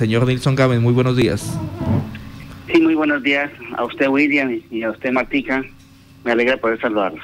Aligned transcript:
señor 0.00 0.26
Nilson 0.26 0.56
Gámez, 0.56 0.80
muy 0.80 0.94
buenos 0.94 1.14
días. 1.14 1.58
Sí, 2.72 2.80
muy 2.80 2.94
buenos 2.94 3.22
días 3.22 3.50
a 3.76 3.84
usted, 3.84 4.08
William, 4.08 4.58
y 4.70 4.82
a 4.82 4.92
usted, 4.92 5.12
Martica. 5.12 5.62
Me 6.24 6.32
alegra 6.32 6.56
poder 6.56 6.80
saludarlos. 6.80 7.22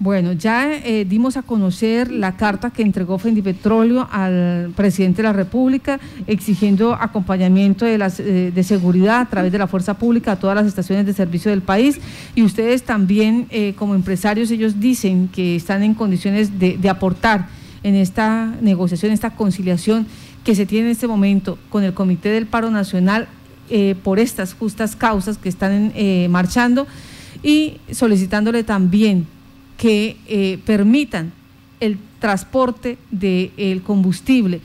Bueno, 0.00 0.32
ya 0.32 0.74
eh, 0.74 1.04
dimos 1.04 1.36
a 1.36 1.42
conocer 1.42 2.10
la 2.10 2.36
carta 2.36 2.70
que 2.70 2.82
entregó 2.82 3.16
Petróleo 3.18 4.08
al 4.10 4.72
presidente 4.74 5.18
de 5.18 5.28
la 5.28 5.32
República 5.34 6.00
exigiendo 6.26 6.94
acompañamiento 6.94 7.84
de, 7.84 7.96
las, 7.96 8.18
eh, 8.18 8.50
de 8.52 8.62
seguridad 8.64 9.20
a 9.20 9.26
través 9.26 9.52
de 9.52 9.58
la 9.58 9.68
fuerza 9.68 9.96
pública 9.96 10.32
a 10.32 10.36
todas 10.36 10.56
las 10.56 10.66
estaciones 10.66 11.06
de 11.06 11.12
servicio 11.12 11.52
del 11.52 11.62
país 11.62 12.00
y 12.34 12.42
ustedes 12.42 12.82
también 12.82 13.46
eh, 13.50 13.74
como 13.76 13.94
empresarios 13.94 14.50
ellos 14.50 14.80
dicen 14.80 15.28
que 15.28 15.54
están 15.54 15.84
en 15.84 15.94
condiciones 15.94 16.58
de, 16.58 16.76
de 16.76 16.88
aportar 16.88 17.46
en 17.86 17.94
esta 17.94 18.52
negociación, 18.60 19.12
esta 19.12 19.30
conciliación 19.30 20.06
que 20.46 20.54
se 20.54 20.64
tiene 20.64 20.86
en 20.86 20.92
este 20.92 21.06
momento 21.06 21.58
con 21.68 21.84
el 21.84 21.92
Comité 21.92 22.30
del 22.30 22.46
Paro 22.46 22.70
Nacional 22.70 23.28
por 24.04 24.20
estas 24.20 24.54
justas 24.54 24.94
causas 24.94 25.38
que 25.38 25.48
están 25.48 25.92
marchando 26.30 26.86
y 27.42 27.78
solicitándole 27.90 28.62
también 28.62 29.26
que 29.76 30.16
eh, 30.26 30.58
permitan 30.64 31.32
el 31.80 31.98
transporte 32.18 32.98
del 33.10 33.82
combustible. 33.82 34.60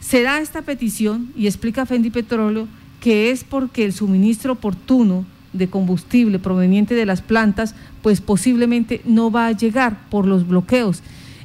Se 0.00 0.22
da 0.22 0.40
esta 0.40 0.62
petición 0.62 1.32
y 1.36 1.46
explica 1.46 1.86
Fendi 1.86 2.10
Petróleo 2.10 2.68
que 3.00 3.30
es 3.30 3.44
porque 3.44 3.84
el 3.84 3.92
suministro 3.92 4.54
oportuno 4.54 5.26
de 5.52 5.68
combustible 5.68 6.38
proveniente 6.38 6.94
de 6.94 7.06
las 7.06 7.20
plantas, 7.20 7.74
pues 8.02 8.20
posiblemente 8.20 9.02
no 9.04 9.30
va 9.30 9.46
a 9.46 9.52
llegar 9.52 10.08
por 10.08 10.26
los 10.26 10.48
bloqueos. 10.48 11.02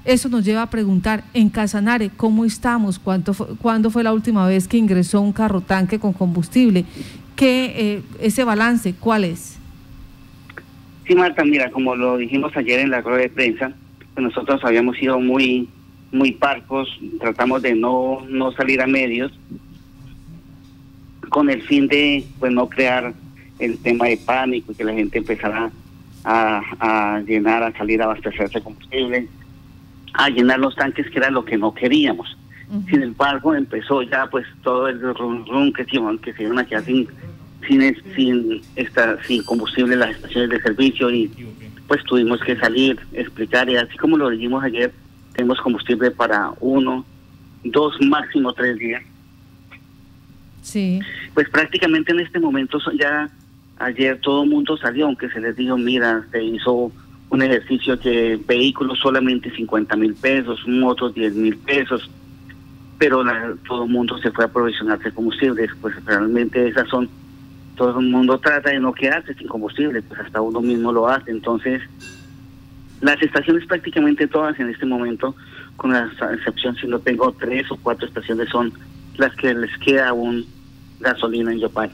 Eso 0.10 0.28
nos 0.28 0.44
lleva 0.44 0.64
a 0.64 0.70
preguntar 0.72 1.24
en 1.36 1.52
Casanare 1.52 2.10
cómo 2.10 2.44
estamos, 2.44 2.98
cuánto 2.98 3.32
cuándo 3.62 3.92
fue 3.92 4.04
la 4.04 4.12
última 4.12 4.48
vez 4.48 4.68
que 4.68 4.76
ingresó 4.76 5.22
un 5.22 5.32
carro 5.32 5.62
tanque 5.62 6.00
con 6.00 6.14
combustible, 6.14 6.84
¿Qué, 7.36 7.74
eh, 7.78 8.02
ese 8.20 8.44
balance, 8.44 8.96
¿cuál 9.00 9.24
es? 9.24 9.60
Sí, 11.06 11.14
Marta, 11.14 11.46
mira, 11.46 11.70
como 11.70 11.96
lo 11.96 12.18
dijimos 12.18 12.52
ayer 12.58 12.80
en 12.80 12.90
la 12.90 13.02
rueda 13.02 13.20
de 13.20 13.30
prensa, 13.30 13.72
pues 14.16 14.24
nosotros 14.24 14.60
habíamos 14.64 14.98
sido 14.98 15.20
muy 15.20 15.70
muy 16.12 16.32
parcos, 16.32 16.90
tratamos 17.20 17.62
de 17.62 17.76
no, 17.76 18.26
no 18.28 18.52
salir 18.54 18.82
a 18.82 18.88
medios 18.88 19.32
con 21.30 21.52
el 21.52 21.62
fin 21.62 21.88
de 21.88 22.26
pues 22.40 22.52
no 22.52 22.68
crear 22.68 23.14
el 23.60 23.78
tema 23.78 24.08
de 24.08 24.18
pánico 24.18 24.72
y 24.72 24.76
que 24.76 24.84
la 24.86 24.94
gente 24.94 25.20
empezara 25.20 25.70
a, 26.24 26.62
a 26.80 27.20
llenar, 27.20 27.62
a 27.62 27.78
salir 27.78 28.02
a 28.02 28.06
abastecerse 28.06 28.58
de 28.58 28.64
combustible, 28.64 29.28
a 30.14 30.30
llenar 30.30 30.60
los 30.60 30.76
tanques, 30.76 31.10
que 31.10 31.20
era 31.20 31.30
lo 31.30 31.46
que 31.46 31.58
no 31.58 31.74
queríamos. 31.74 32.36
Sin 32.88 33.02
embargo, 33.02 33.56
empezó 33.56 34.04
ya 34.04 34.28
pues 34.28 34.46
todo 34.62 34.88
el 34.88 35.02
rum, 35.16 35.44
rum 35.48 35.74
que, 35.74 35.86
que 35.86 36.34
se 36.34 36.44
iban 36.44 36.60
a 36.60 36.66
quedar 36.66 36.84
sin, 36.84 37.08
sin, 37.68 37.96
sin, 38.16 38.62
estar, 38.76 39.18
sin 39.26 39.44
combustible 39.44 39.96
las 39.96 40.12
estaciones 40.12 40.52
de 40.52 40.62
servicio 40.62 41.10
y 41.10 41.32
pues 41.88 42.04
tuvimos 42.04 42.40
que 42.42 42.56
salir, 42.58 43.00
explicar 43.14 43.68
y 43.70 43.76
así 43.76 43.98
como 43.98 44.18
lo 44.18 44.30
dijimos 44.30 44.64
ayer, 44.64 44.94
tenemos 45.34 45.60
combustible 45.62 46.12
para 46.12 46.52
uno, 46.60 47.04
dos, 47.64 47.96
máximo 48.02 48.54
tres 48.54 48.78
días. 48.78 49.02
Sí. 50.62 51.00
Pues 51.34 51.50
prácticamente 51.50 52.12
en 52.12 52.20
este 52.20 52.40
momento 52.40 52.78
ya 53.00 53.30
ayer 53.80 54.20
todo 54.22 54.44
el 54.44 54.50
mundo 54.50 54.78
salió, 54.78 55.08
aunque 55.08 55.30
se 55.30 55.40
les 55.40 55.56
dijo, 55.56 55.76
mira, 55.76 56.24
se 56.32 56.44
hizo 56.44 56.92
un 57.30 57.42
ejercicio 57.42 58.00
que 58.00 58.40
vehículos 58.48 59.00
solamente 59.00 59.52
50 59.52 59.96
mil 59.96 60.16
pesos, 60.16 60.68
motos 60.68 61.14
10 61.14 61.36
mil 61.36 61.58
pesos, 61.58 62.10
pero 62.98 63.24
todo 63.68 63.84
el 63.86 63.90
mundo 63.90 64.18
se 64.18 64.32
fue 64.32 64.46
a 64.46 64.48
aprovisionarse 64.48 65.12
combustible, 65.12 65.68
pues 65.80 66.04
realmente 66.06 66.68
esas 66.68 66.88
son 66.90 67.10
todo 67.76 68.00
el 68.00 68.08
mundo 68.08 68.38
trata 68.40 68.72
de 68.72 68.80
no 68.80 68.92
quedarse 68.92 69.34
sin 69.36 69.48
combustible, 69.48 70.02
pues 70.02 70.20
hasta 70.20 70.42
uno 70.42 70.60
mismo 70.60 70.92
lo 70.92 71.08
hace. 71.08 71.32
Entonces, 71.32 71.82
las 73.00 73.22
estaciones 73.22 73.66
prácticamente 73.66 74.28
todas 74.28 74.60
en 74.60 74.70
este 74.70 74.86
momento, 74.86 75.34
con 75.78 75.94
la 75.94 76.12
excepción 76.34 76.76
si 76.76 76.88
no 76.88 77.00
tengo 77.00 77.32
tres 77.32 77.72
o 77.72 77.78
cuatro 77.78 78.06
estaciones, 78.06 78.50
son 78.50 78.74
las 79.18 79.34
que 79.36 79.54
les 79.54 79.78
queda 79.78 80.10
aún 80.10 80.46
gasolina 81.00 81.54
en 81.54 81.60
Yopal. 81.60 81.90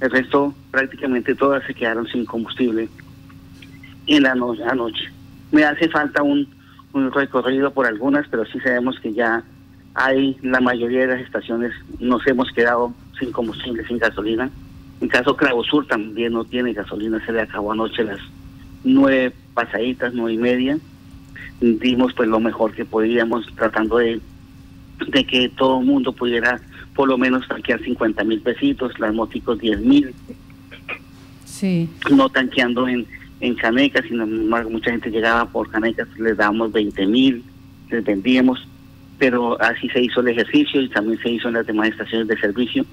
El 0.00 0.10
resto, 0.10 0.54
prácticamente 0.70 1.34
todas 1.34 1.62
se 1.66 1.74
quedaron 1.74 2.06
sin 2.06 2.24
combustible 2.24 2.88
en 4.08 4.24
la 4.24 4.34
noche. 4.34 5.10
Me 5.52 5.64
hace 5.64 5.88
falta 5.88 6.22
un, 6.22 6.48
un 6.92 7.12
recorrido 7.12 7.72
por 7.72 7.86
algunas, 7.86 8.26
pero 8.28 8.44
sí 8.46 8.58
sabemos 8.60 8.98
que 9.00 9.12
ya 9.12 9.42
hay 9.94 10.36
la 10.42 10.60
mayoría 10.60 11.00
de 11.00 11.06
las 11.08 11.20
estaciones, 11.20 11.72
nos 11.98 12.26
hemos 12.26 12.50
quedado 12.52 12.92
sin 13.18 13.32
combustible, 13.32 13.86
sin 13.86 13.98
gasolina. 13.98 14.50
En 15.00 15.08
caso 15.08 15.36
Cravo 15.36 15.64
Sur 15.64 15.86
también 15.86 16.32
no 16.32 16.44
tiene 16.44 16.72
gasolina, 16.72 17.24
se 17.24 17.32
le 17.32 17.42
acabó 17.42 17.72
anoche 17.72 18.04
las 18.04 18.20
nueve 18.84 19.32
pasaditas, 19.54 20.14
nueve 20.14 20.34
y 20.34 20.38
media. 20.38 20.78
Dimos 21.60 22.14
pues 22.14 22.28
lo 22.28 22.40
mejor 22.40 22.72
que 22.72 22.84
podíamos 22.84 23.46
tratando 23.56 23.98
de, 23.98 24.20
de 25.08 25.24
que 25.24 25.48
todo 25.48 25.80
el 25.80 25.86
mundo 25.86 26.12
pudiera 26.12 26.60
por 26.94 27.08
lo 27.08 27.18
menos 27.18 27.46
tanquear 27.46 27.80
50 27.80 28.24
mil 28.24 28.40
pesitos, 28.40 28.98
las 28.98 29.14
moticos 29.14 29.58
10 29.58 29.80
mil. 29.80 30.14
Sí. 31.44 31.88
No 32.10 32.28
tanqueando 32.28 32.86
en, 32.88 33.06
en 33.40 33.54
canecas, 33.54 34.04
sino 34.08 34.26
mucha 34.26 34.90
gente 34.90 35.10
llegaba 35.10 35.46
por 35.46 35.70
canecas, 35.70 36.08
les 36.18 36.36
dábamos 36.36 36.72
20 36.72 37.06
mil, 37.06 37.44
les 37.90 38.04
vendíamos, 38.04 38.66
pero 39.18 39.60
así 39.60 39.88
se 39.90 40.02
hizo 40.02 40.20
el 40.20 40.28
ejercicio 40.28 40.80
y 40.80 40.88
también 40.88 41.18
se 41.20 41.30
hizo 41.30 41.48
en 41.48 41.54
las 41.54 41.66
demás 41.66 41.88
estaciones 41.88 42.28
de 42.28 42.38
servicio 42.38 42.84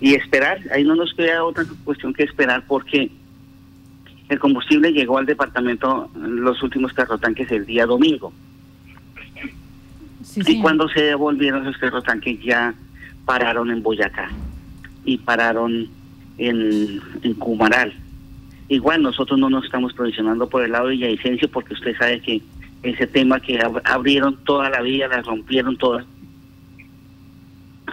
y 0.00 0.14
esperar. 0.14 0.60
Ahí 0.72 0.84
no 0.84 0.94
nos 0.94 1.14
queda 1.14 1.44
otra 1.44 1.64
cuestión 1.84 2.12
que 2.12 2.24
esperar 2.24 2.64
porque 2.66 3.10
el 4.28 4.38
combustible 4.38 4.92
llegó 4.92 5.18
al 5.18 5.26
departamento 5.26 6.10
los 6.16 6.62
últimos 6.62 6.92
carrotanques 6.92 7.50
el 7.50 7.64
día 7.64 7.86
domingo. 7.86 8.32
y 10.34 10.60
cuando 10.60 10.88
se 10.88 11.02
devolvieron 11.02 11.62
esos 11.62 11.78
carrotanques 11.78 12.42
ya 12.42 12.74
pararon 13.24 13.70
en 13.70 13.82
Boyacá 13.82 14.30
y 15.04 15.18
pararon 15.18 15.88
en, 16.38 17.00
en 17.22 17.34
Cumaral. 17.34 17.94
Igual 18.68 19.02
nosotros 19.02 19.38
no 19.38 19.48
nos 19.48 19.64
estamos 19.64 19.92
provisionando 19.92 20.48
por 20.48 20.62
el 20.62 20.72
lado 20.72 20.88
de 20.88 20.96
Villavicencio 20.96 21.48
porque 21.48 21.74
usted 21.74 21.96
sabe 21.96 22.20
que 22.20 22.42
ese 22.82 23.06
tema 23.06 23.40
que 23.40 23.60
abrieron 23.84 24.36
toda 24.44 24.68
la 24.70 24.80
vía, 24.82 25.08
la 25.08 25.22
rompieron 25.22 25.76
todas, 25.76 26.04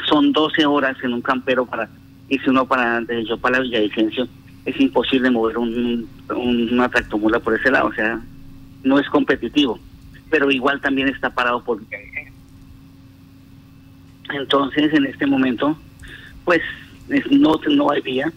son 0.08 0.32
12 0.32 0.66
horas 0.66 0.98
en 1.04 1.14
un 1.14 1.22
campero 1.22 1.66
para 1.66 1.90
irse 2.30 2.50
uno 2.50 2.66
para 2.66 3.02
de 3.02 3.26
yo 3.26 3.38
para 3.38 3.60
Villavicencio. 3.60 4.28
Es 4.66 4.80
imposible 4.80 5.30
mover 5.30 5.58
un, 5.58 6.08
un, 6.30 6.74
una 6.74 6.90
tractomula 6.90 7.40
por 7.40 7.54
ese 7.54 7.70
lado, 7.70 7.88
o 7.90 7.94
sea, 7.94 8.20
no 8.84 9.00
es 9.00 9.08
competitivo. 9.10 9.80
Pero 10.30 10.50
igual 10.50 10.82
también 10.82 11.10
está 11.10 11.30
parado 11.30 11.64
por 11.64 11.80
Entonces, 14.30 14.94
en 14.94 15.06
este 15.06 15.28
momento, 15.28 15.78
pues 16.46 16.62
no, 17.30 17.60
no 17.70 17.92
hay 17.92 18.02
vía. 18.02 18.32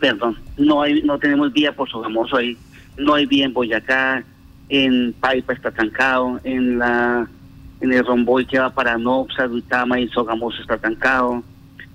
Perdón, 0.00 0.36
no 0.56 0.82
hay 0.82 1.02
no 1.02 1.18
tenemos 1.18 1.52
vía 1.52 1.72
por 1.72 1.88
Sogamoso 1.88 2.36
ahí, 2.36 2.56
no 2.98 3.14
hay 3.14 3.26
vía 3.26 3.46
en 3.46 3.52
Boyacá, 3.52 4.24
en 4.68 5.14
Paipa 5.14 5.52
está 5.52 5.70
trancado, 5.70 6.40
en 6.44 6.78
la 6.78 7.28
en 7.80 7.92
el 7.92 8.04
romboy 8.04 8.46
que 8.46 8.58
va 8.58 8.70
para 8.70 8.98
Nopsa, 8.98 9.46
Duitama 9.46 10.00
y 10.00 10.08
Sogamoso 10.08 10.60
está 10.60 10.78
trancado. 10.78 11.42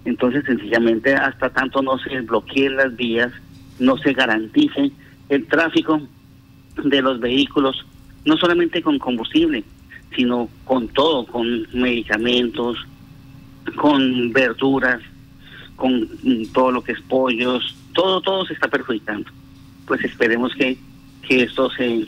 Entonces, 0.05 0.43
sencillamente, 0.45 1.13
hasta 1.13 1.49
tanto 1.49 1.81
no 1.81 1.97
se 1.99 2.21
bloqueen 2.21 2.75
las 2.75 2.95
vías, 2.95 3.31
no 3.79 3.97
se 3.97 4.13
garantice 4.13 4.91
el 5.29 5.47
tráfico 5.47 6.01
de 6.83 7.01
los 7.01 7.19
vehículos, 7.19 7.85
no 8.25 8.37
solamente 8.37 8.81
con 8.81 8.99
combustible, 8.99 9.63
sino 10.15 10.49
con 10.65 10.87
todo, 10.89 11.25
con 11.25 11.67
medicamentos, 11.73 12.77
con 13.75 14.31
verduras, 14.33 15.01
con 15.75 16.07
todo 16.53 16.71
lo 16.71 16.83
que 16.83 16.93
es 16.93 17.01
pollos, 17.01 17.75
todo, 17.93 18.21
todo 18.21 18.45
se 18.45 18.53
está 18.53 18.67
perjudicando. 18.67 19.29
Pues 19.85 20.03
esperemos 20.03 20.53
que, 20.55 20.77
que 21.27 21.43
esto 21.43 21.69
se 21.71 22.07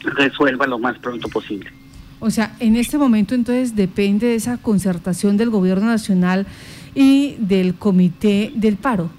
resuelva 0.00 0.66
lo 0.66 0.78
más 0.78 0.98
pronto 0.98 1.28
posible. 1.28 1.70
O 2.20 2.30
sea, 2.30 2.56
en 2.60 2.76
este 2.76 2.96
momento 2.96 3.34
entonces 3.34 3.76
depende 3.76 4.28
de 4.28 4.34
esa 4.34 4.58
concertación 4.58 5.36
del 5.36 5.50
gobierno 5.50 5.86
nacional 5.86 6.46
y 6.94 7.36
del 7.38 7.74
comité 7.74 8.52
del 8.54 8.76
paro. 8.76 9.10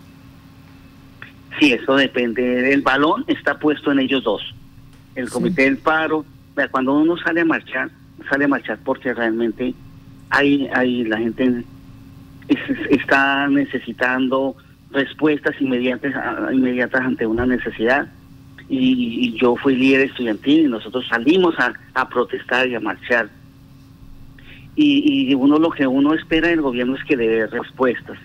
Sí, 1.59 1.71
eso 1.71 1.95
depende. 1.95 2.73
El 2.73 2.81
balón 2.81 3.23
está 3.27 3.59
puesto 3.59 3.91
en 3.91 3.99
ellos 3.99 4.23
dos. 4.23 4.41
El 5.15 5.29
comité 5.29 5.63
del 5.63 5.77
paro, 5.77 6.25
cuando 6.71 6.93
uno 6.93 7.15
sale 7.17 7.41
a 7.41 7.45
marchar, 7.45 7.89
sale 8.29 8.45
a 8.45 8.47
marchar 8.47 8.79
porque 8.83 9.13
realmente 9.13 9.73
hay, 10.29 10.67
hay 10.73 11.03
la 11.03 11.17
gente 11.17 11.63
está 12.89 13.47
necesitando 13.47 14.55
respuestas 14.95 15.55
inmediatas, 15.61 16.13
inmediatas 16.51 17.01
ante 17.01 17.27
una 17.27 17.45
necesidad 17.45 18.07
y, 18.67 19.33
yo 19.39 19.55
fui 19.57 19.75
líder 19.75 20.01
estudiantil 20.01 20.65
y 20.65 20.67
nosotros 20.67 21.05
salimos 21.07 21.53
a, 21.59 22.09
protestar 22.09 22.67
y 22.67 22.75
a 22.75 22.79
marchar. 22.79 23.29
y, 24.75 25.33
uno 25.35 25.59
lo 25.59 25.69
que 25.69 25.85
uno 25.85 26.13
espera 26.13 26.47
del 26.47 26.61
gobierno 26.61 26.95
es 26.95 27.03
que 27.03 27.15
dé 27.15 27.45
respuestas 27.47 28.17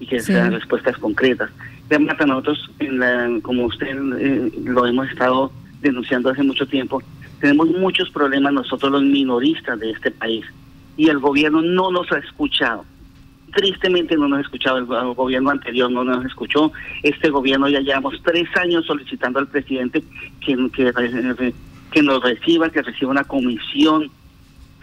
y 0.00 0.06
que 0.06 0.20
sean 0.20 0.52
respuestas 0.52 0.96
concretas. 0.98 1.50
Marta, 1.98 2.24
nosotros, 2.24 2.70
en 2.78 2.98
la, 2.98 3.28
como 3.42 3.64
usted 3.64 3.88
eh, 4.18 4.50
lo 4.64 4.86
hemos 4.86 5.08
estado 5.08 5.52
denunciando 5.80 6.30
hace 6.30 6.42
mucho 6.42 6.66
tiempo, 6.66 7.02
tenemos 7.40 7.68
muchos 7.68 8.10
problemas 8.10 8.52
nosotros 8.52 8.92
los 8.92 9.02
minoristas 9.02 9.78
de 9.78 9.90
este 9.90 10.10
país 10.10 10.44
y 10.96 11.08
el 11.08 11.18
gobierno 11.18 11.62
no 11.62 11.90
nos 11.90 12.10
ha 12.12 12.18
escuchado. 12.18 12.84
Tristemente 13.54 14.16
no 14.16 14.28
nos 14.28 14.38
ha 14.38 14.42
escuchado, 14.42 14.78
el, 14.78 14.86
gobierno 14.86 15.50
anterior 15.50 15.90
no 15.90 16.04
nos 16.04 16.24
escuchó. 16.24 16.72
Este 17.02 17.30
gobierno 17.30 17.68
ya 17.68 17.80
llevamos 17.80 18.14
tres 18.24 18.48
años 18.56 18.86
solicitando 18.86 19.38
al 19.38 19.48
presidente 19.48 20.02
que, 20.44 20.56
que, 20.72 21.52
que 21.90 22.02
nos 22.02 22.22
reciba, 22.22 22.70
que 22.70 22.82
reciba 22.82 23.10
una 23.10 23.24
comisión 23.24 24.10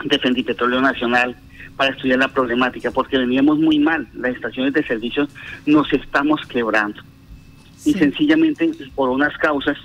de 0.04 0.44
Petróleo 0.44 0.81
Nacional 0.81 1.36
para 1.75 1.92
estudiar 1.92 2.19
la 2.19 2.28
problemática, 2.28 2.92
porque 2.92 3.18
veníamos 3.18 3.60
muy 3.60 3.80
mal, 3.80 4.08
las 4.14 4.36
estaciones 4.36 4.74
de 4.74 4.84
servicio 4.84 5.28
nos 5.66 5.92
estamos 5.94 6.42
quebrando. 6.48 7.02
Y 7.86 7.94
sencillamente 7.94 8.69
por 8.96 9.10
unas 9.10 9.38
causas 9.38 9.78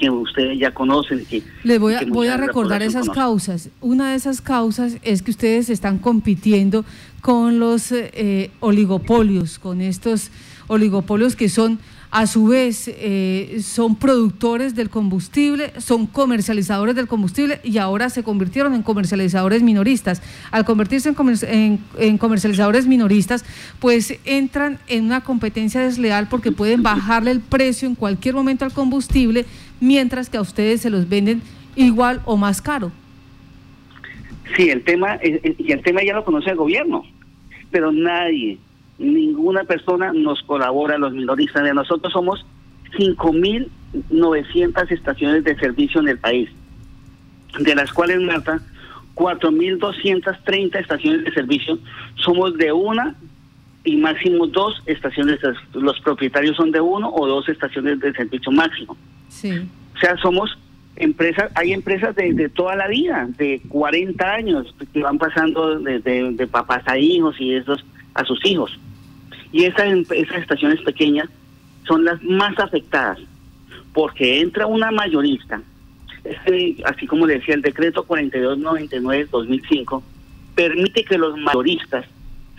que 0.00 0.08
ustedes 0.08 0.58
ya 0.58 0.72
conocen. 0.72 1.24
Que, 1.26 1.42
Les 1.64 1.78
voy 1.78 1.94
a, 1.94 2.02
voy 2.06 2.28
a 2.28 2.36
recordar 2.36 2.82
esas 2.82 3.08
causas. 3.10 3.68
Una 3.80 4.10
de 4.10 4.16
esas 4.16 4.40
causas 4.40 4.98
es 5.02 5.22
que 5.22 5.32
ustedes 5.32 5.68
están 5.68 5.98
compitiendo 5.98 6.84
con 7.22 7.58
los 7.58 7.92
eh, 7.92 8.50
oligopolios, 8.60 9.58
con 9.58 9.80
estos 9.80 10.30
oligopolios 10.66 11.36
que 11.36 11.48
son 11.48 11.78
a 12.10 12.26
su 12.26 12.48
vez 12.48 12.88
eh, 12.88 13.62
son 13.64 13.96
productores 13.96 14.74
del 14.74 14.90
combustible, 14.90 15.72
son 15.80 16.06
comercializadores 16.06 16.94
del 16.94 17.08
combustible 17.08 17.58
y 17.64 17.78
ahora 17.78 18.10
se 18.10 18.22
convirtieron 18.22 18.74
en 18.74 18.82
comercializadores 18.82 19.62
minoristas. 19.62 20.20
Al 20.50 20.66
convertirse 20.66 21.14
en, 21.48 22.18
comercializadores 22.18 22.86
minoristas, 22.86 23.46
pues 23.80 24.18
entran 24.26 24.78
en 24.88 25.06
una 25.06 25.22
competencia 25.22 25.80
desleal 25.80 26.28
porque 26.28 26.52
pueden 26.52 26.82
bajarle 26.82 27.30
el 27.30 27.40
precio 27.40 27.88
en 27.88 27.94
cualquier 27.94 28.34
momento 28.34 28.66
al 28.66 28.74
combustible, 28.74 29.46
mientras 29.80 30.28
que 30.28 30.36
a 30.36 30.42
ustedes 30.42 30.82
se 30.82 30.90
los 30.90 31.08
venden 31.08 31.40
igual 31.76 32.20
o 32.26 32.36
más 32.36 32.60
caro. 32.60 32.92
Sí, 34.56 34.70
el 34.70 34.82
tema, 34.82 35.18
y 35.22 35.72
el 35.72 35.82
tema 35.82 36.02
ya 36.02 36.14
lo 36.14 36.24
conoce 36.24 36.50
el 36.50 36.56
gobierno, 36.56 37.04
pero 37.70 37.92
nadie, 37.92 38.58
ninguna 38.98 39.64
persona 39.64 40.12
nos 40.12 40.42
colabora, 40.42 40.98
los 40.98 41.12
minoristas. 41.12 41.62
Nosotros 41.74 42.12
somos 42.12 42.44
5.900 42.98 44.90
estaciones 44.90 45.44
de 45.44 45.56
servicio 45.56 46.00
en 46.00 46.08
el 46.08 46.18
país, 46.18 46.50
de 47.58 47.74
las 47.74 47.92
cuales, 47.92 48.20
Marta, 48.20 48.60
4.230 49.14 50.80
estaciones 50.80 51.24
de 51.24 51.32
servicio 51.32 51.78
somos 52.16 52.56
de 52.56 52.72
una 52.72 53.14
y 53.84 53.96
máximo 53.96 54.46
dos 54.46 54.80
estaciones, 54.86 55.40
los 55.74 56.00
propietarios 56.00 56.56
son 56.56 56.70
de 56.70 56.80
uno 56.80 57.12
o 57.12 57.26
dos 57.26 57.48
estaciones 57.48 58.00
de 58.00 58.12
servicio 58.12 58.52
máximo. 58.52 58.96
Sí. 59.28 59.50
O 59.94 59.98
sea, 59.98 60.16
somos 60.18 60.56
empresas, 60.96 61.50
hay 61.54 61.72
empresas 61.72 62.14
de, 62.14 62.48
toda 62.48 62.76
la 62.76 62.88
vida, 62.88 63.28
de 63.36 63.60
40 63.68 64.32
años, 64.32 64.74
que 64.92 65.02
van 65.02 65.18
pasando 65.18 65.78
de, 65.78 66.00
de 66.00 66.46
papás 66.46 66.82
a 66.86 66.98
hijos 66.98 67.40
y 67.40 67.54
esos 67.54 67.84
a 68.14 68.24
sus 68.24 68.44
hijos. 68.44 68.78
Y 69.52 69.64
esas, 69.64 69.88
esas 70.10 70.38
estaciones 70.38 70.80
pequeñas 70.82 71.28
son 71.86 72.04
las 72.04 72.22
más 72.22 72.58
afectadas, 72.58 73.18
porque 73.92 74.40
entra 74.40 74.66
una 74.66 74.90
mayorista, 74.90 75.62
este, 76.24 76.76
así 76.84 77.06
como 77.06 77.26
le 77.26 77.34
decía 77.34 77.54
el 77.54 77.62
decreto 77.62 78.06
4299-2005, 78.06 80.02
permite 80.54 81.04
que 81.04 81.18
los 81.18 81.36
mayoristas 81.38 82.06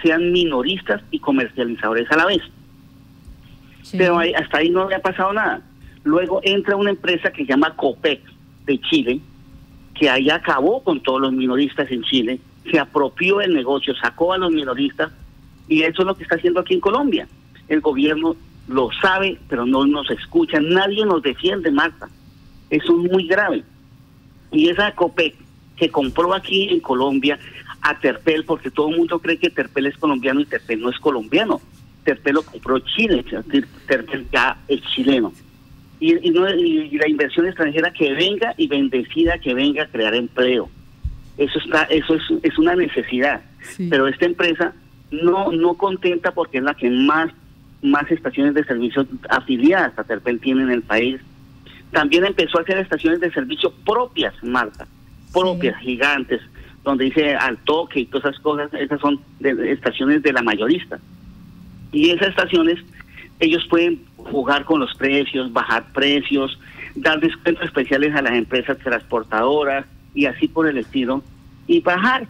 sean 0.02 0.32
minoristas 0.32 1.02
y 1.12 1.20
comercializadores 1.20 2.12
a 2.12 2.18
la 2.18 2.26
vez. 2.26 2.42
Pero 3.92 4.20
hasta 4.20 4.58
ahí 4.58 4.70
no 4.70 4.82
había 4.84 5.00
pasado 5.00 5.34
nada. 5.34 5.62
Luego 6.04 6.42
entra 6.44 6.76
una 6.76 6.90
empresa 6.90 7.32
que 7.32 7.46
se 7.46 7.50
llama 7.50 7.76
COPEC 7.76 8.22
de 8.66 8.80
Chile, 8.82 9.20
que 9.96 10.10
ahí 10.10 10.30
acabó 10.30 10.84
con 10.84 11.02
todos 11.02 11.22
los 11.22 11.32
minoristas 11.32 11.90
en 11.92 12.04
Chile, 12.04 12.40
se 12.70 12.80
apropió 12.80 13.42
el 13.42 13.54
negocio, 13.54 13.94
sacó 13.96 14.34
a 14.34 14.38
los 14.38 14.52
minoristas 14.52 15.12
y 15.68 15.84
eso 15.84 16.02
es 16.02 16.08
lo 16.08 16.16
que 16.16 16.24
está 16.24 16.36
haciendo 16.36 16.60
aquí 16.60 16.74
en 16.76 16.80
Colombia. 16.80 17.28
El 17.68 17.82
gobierno 17.82 18.36
lo 18.68 18.90
sabe, 19.02 19.38
pero 19.48 19.66
no 19.66 19.86
nos 19.86 20.10
escucha. 20.10 20.60
Nadie 20.60 21.06
nos 21.06 21.22
defiende, 21.22 21.72
Marta. 21.72 22.10
Eso 22.70 22.92
es 22.92 23.12
muy 23.12 23.28
grave. 23.28 23.64
Y 24.52 24.70
esa 24.70 24.94
COPEC 24.94 25.36
que 25.76 25.90
compró 25.90 26.34
aquí 26.34 26.70
en 26.70 26.80
Colombia 26.80 27.40
a 27.82 28.00
Terpel, 28.00 28.46
porque 28.46 28.72
todo 28.72 28.90
el 28.90 28.98
mundo 28.98 29.20
cree 29.20 29.38
que 29.38 29.50
Terpel 29.50 29.88
es 29.88 29.98
colombiano 29.98 30.40
y 30.40 30.46
Terpel 30.46 30.82
no 30.82 30.90
es 30.90 31.00
colombiano. 31.00 31.62
Terpel 32.04 32.36
lo 32.36 32.44
compró 32.44 32.80
Chile, 32.80 33.24
Terpel 33.88 34.28
ya 34.32 34.58
es 34.68 34.82
chileno. 34.94 35.34
Y, 36.06 36.98
la 36.98 37.08
inversión 37.08 37.48
extranjera 37.48 37.92
que 37.94 38.14
venga 38.14 38.54
y 38.58 38.68
bendecida 38.68 39.38
que 39.38 39.54
venga 39.54 39.84
a 39.84 39.88
crear 39.88 40.14
empleo. 40.14 40.70
Eso 41.38 41.60
está, 41.60 41.84
eso 41.84 42.16
es, 42.16 42.24
es 42.44 42.58
una 42.58 42.76
necesidad. 42.76 43.42
Pero 43.90 44.08
esta 44.08 44.26
empresa 44.26 44.74
no 45.12 45.52
no 45.52 45.76
contenta 45.76 46.34
porque 46.34 46.58
es 46.58 46.64
la 46.64 46.74
que 46.74 46.90
más 46.90 47.32
más 47.82 48.10
estaciones 48.10 48.54
de 48.54 48.64
servicio 48.64 49.06
afiliadas 49.30 49.98
a 49.98 50.04
Terpel 50.04 50.40
tiene 50.40 50.64
en 50.64 50.72
el 50.72 50.82
país. 50.82 51.22
También 51.92 52.26
empezó 52.26 52.58
a 52.58 52.62
hacer 52.62 52.78
estaciones 52.78 53.20
de 53.20 53.32
servicio 53.32 53.72
propias, 53.86 54.34
Marta, 54.44 54.88
propias, 55.32 55.78
gigantes, 55.80 56.42
donde 56.84 57.06
dice 57.06 57.36
al 57.36 57.58
toque 57.60 58.02
y 58.02 58.06
todas 58.06 58.32
esas 58.32 58.42
cosas, 58.42 58.74
esas 58.74 59.00
son 59.00 59.20
estaciones 59.42 60.24
de 60.24 60.34
la 60.34 60.42
mayorista. 60.42 61.00
Y 61.92 62.10
esas 62.10 62.30
estaciones, 62.30 62.80
ellos 63.44 63.66
pueden 63.70 64.06
jugar 64.18 64.66
con 64.66 64.80
los 64.80 64.94
precios, 64.96 65.52
bajar 65.52 65.92
precios, 65.94 66.58
dar 66.96 67.20
descuentos 67.20 67.66
especiales 67.66 68.16
a 68.16 68.22
las 68.22 68.34
empresas 68.34 68.78
transportadoras 68.80 69.86
y 70.14 70.26
así 70.26 70.48
por 70.48 70.68
el 70.68 70.78
estilo, 70.78 71.24
y 71.68 71.80
bajar 71.82 72.28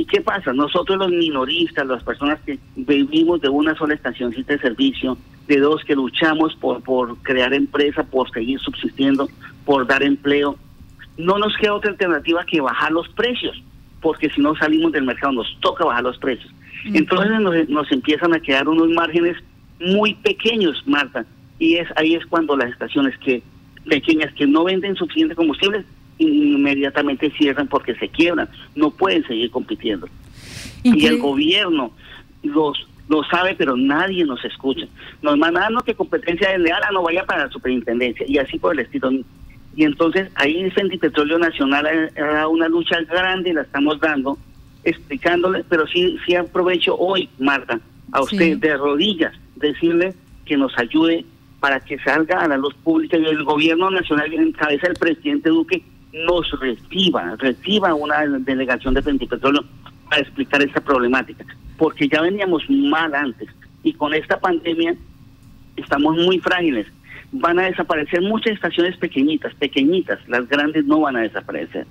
¿Y 0.00 0.06
qué 0.06 0.22
pasa? 0.22 0.54
Nosotros 0.54 0.96
los 0.96 1.10
minoristas, 1.10 1.86
las 1.86 2.02
personas 2.02 2.40
que 2.46 2.58
vivimos 2.74 3.42
de 3.42 3.50
una 3.50 3.74
sola 3.74 3.92
estacioncita 3.92 4.54
de 4.54 4.58
servicio, 4.58 5.18
de 5.46 5.58
dos 5.58 5.84
que 5.84 5.94
luchamos 5.94 6.54
por, 6.56 6.82
por 6.82 7.18
crear 7.18 7.52
empresa, 7.52 8.02
por 8.04 8.30
seguir 8.30 8.58
subsistiendo, 8.60 9.28
por 9.66 9.86
dar 9.86 10.02
empleo, 10.02 10.56
no 11.18 11.36
nos 11.36 11.54
queda 11.58 11.74
otra 11.74 11.90
alternativa 11.90 12.46
que 12.46 12.62
bajar 12.62 12.92
los 12.92 13.08
precios, 13.10 13.62
porque 14.00 14.30
si 14.30 14.40
no 14.40 14.56
salimos 14.56 14.92
del 14.92 15.04
mercado 15.04 15.34
nos 15.34 15.54
toca 15.60 15.84
bajar 15.84 16.04
los 16.04 16.16
precios. 16.16 16.50
Entonces 16.86 17.38
nos, 17.38 17.68
nos 17.68 17.92
empiezan 17.92 18.32
a 18.32 18.40
quedar 18.40 18.68
unos 18.68 18.88
márgenes 18.88 19.36
muy 19.80 20.14
pequeños, 20.14 20.82
Marta, 20.86 21.24
y 21.58 21.76
es 21.76 21.88
ahí 21.96 22.14
es 22.14 22.24
cuando 22.26 22.56
las 22.56 22.70
estaciones 22.70 23.16
que 23.18 23.42
pequeñas 23.88 24.32
que 24.34 24.46
no 24.46 24.64
venden 24.64 24.94
suficiente 24.94 25.34
combustible 25.34 25.84
inmediatamente 26.18 27.30
cierran 27.30 27.66
porque 27.66 27.94
se 27.94 28.08
quiebran, 28.08 28.48
no 28.74 28.90
pueden 28.90 29.26
seguir 29.26 29.50
compitiendo. 29.50 30.06
Y, 30.82 31.06
el 31.06 31.18
gobierno 31.18 31.92
los 32.42 32.86
lo 33.08 33.24
sabe, 33.24 33.56
pero 33.56 33.76
nadie 33.76 34.24
nos 34.24 34.44
escucha. 34.44 34.86
Nos 35.20 35.36
mandan 35.36 35.74
que 35.84 35.94
competencia 35.94 36.50
desleal, 36.50 36.80
ah, 36.86 36.92
no 36.92 37.02
vaya 37.02 37.24
para 37.24 37.46
la 37.46 37.50
superintendencia, 37.50 38.24
y 38.28 38.38
así 38.38 38.56
por 38.56 38.72
el 38.72 38.80
estilo. 38.80 39.10
Y 39.74 39.84
entonces 39.84 40.30
ahí 40.36 40.70
Petróleo 41.00 41.36
Nacional 41.38 42.10
era 42.14 42.46
una 42.46 42.68
lucha 42.68 43.00
grande, 43.00 43.52
la 43.52 43.62
estamos 43.62 43.98
dando, 43.98 44.38
explicándole, 44.84 45.64
pero 45.68 45.88
sí, 45.88 46.18
sí 46.24 46.36
aprovecho 46.36 46.96
hoy, 46.96 47.28
Marta, 47.40 47.80
a 48.12 48.22
usted 48.22 48.58
de 48.58 48.76
rodillas, 48.76 49.34
decirle 49.56 50.14
que 50.44 50.56
nos 50.56 50.76
ayude 50.78 51.24
para 51.60 51.80
que 51.80 51.98
salga 51.98 52.40
a 52.40 52.48
la 52.48 52.56
luz 52.56 52.74
pública 52.82 53.16
y 53.18 53.24
el 53.24 53.44
gobierno 53.44 53.90
nacional 53.90 54.32
en 54.32 54.52
cabeza 54.52 54.88
del 54.88 54.96
presidente 54.96 55.50
Duque 55.50 55.82
nos 56.12 56.50
reciba, 56.58 57.36
reciba 57.36 57.94
una 57.94 58.26
delegación 58.26 58.94
de 58.94 59.02
Petróleo 59.02 59.64
para 60.08 60.22
explicar 60.22 60.62
esta 60.62 60.80
problemática, 60.80 61.44
porque 61.76 62.08
ya 62.08 62.22
veníamos 62.22 62.68
mal 62.68 63.14
antes 63.14 63.48
y 63.82 63.92
con 63.92 64.12
esta 64.14 64.40
pandemia 64.40 64.96
estamos 65.76 66.16
muy 66.16 66.38
frágiles. 66.40 66.86
Van 67.32 67.60
a 67.60 67.64
desaparecer 67.64 68.22
muchas 68.22 68.54
estaciones 68.54 68.96
pequeñitas, 68.96 69.54
pequeñitas, 69.54 70.18
las 70.28 70.48
grandes 70.48 70.84
no 70.84 71.00
van 71.00 71.16
a 71.16 71.20
desaparecer. 71.20 71.86